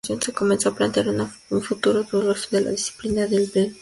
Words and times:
Se 0.19 0.33
comenzó 0.33 0.69
a 0.69 0.75
plantear 0.75 1.09
un 1.51 1.61
futuro 1.61 2.01
dudoso 2.03 2.47
de 2.49 2.61
la 2.61 2.71
disciplina 2.71 3.27
del 3.27 3.51
B-boying. 3.53 3.69